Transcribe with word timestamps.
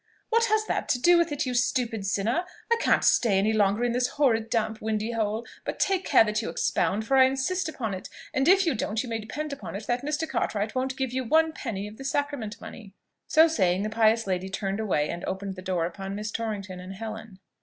"What 0.29 0.45
has 0.45 0.65
that 0.65 0.89
to 0.89 0.99
do 0.99 1.15
with 1.19 1.31
it, 1.31 1.45
you 1.45 1.53
stupid 1.53 2.07
sinner? 2.07 2.43
I 2.73 2.77
can't 2.77 3.03
stay 3.03 3.37
any 3.37 3.53
longer 3.53 3.83
in 3.83 3.91
this 3.91 4.07
horrid, 4.07 4.49
damp, 4.49 4.81
windy 4.81 5.11
hole; 5.11 5.45
but 5.63 5.79
take 5.79 6.05
care 6.05 6.23
that 6.23 6.41
you 6.41 6.49
expound, 6.49 7.05
for 7.05 7.15
I 7.17 7.25
insist 7.25 7.69
upon 7.69 7.93
it; 7.93 8.09
and 8.33 8.47
if 8.47 8.65
you 8.65 8.73
don't 8.73 9.03
you 9.03 9.07
may 9.07 9.19
depend 9.19 9.53
upon 9.53 9.75
it 9.75 9.83
Mr. 9.85 10.27
Cartwright 10.27 10.73
won't 10.73 10.97
give 10.97 11.13
you 11.13 11.23
one 11.23 11.53
penny 11.53 11.87
of 11.87 11.97
the 11.97 12.03
sacrament 12.03 12.59
money." 12.59 12.95
So 13.27 13.47
saying, 13.47 13.83
the 13.83 13.91
pious 13.91 14.25
lady 14.25 14.49
turned 14.49 14.79
away 14.79 15.07
and 15.07 15.23
opened 15.25 15.55
the 15.55 15.61
door 15.61 15.85
upon 15.85 16.15
Miss 16.15 16.31
Torrington 16.31 16.79
and 16.79 16.95
Helen. 16.95 17.37